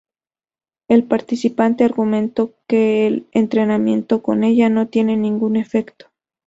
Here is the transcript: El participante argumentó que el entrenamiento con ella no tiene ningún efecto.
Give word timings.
El 0.87 1.03
participante 1.03 1.83
argumentó 1.83 2.55
que 2.67 3.05
el 3.05 3.27
entrenamiento 3.33 4.23
con 4.23 4.43
ella 4.43 4.67
no 4.67 4.87
tiene 4.87 5.15
ningún 5.15 5.55
efecto. 5.57 6.07